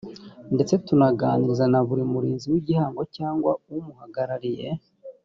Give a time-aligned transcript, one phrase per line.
[0.53, 4.67] ndetse tunaganiriza na buri murinzi w igihango cyangwa umuhagarariye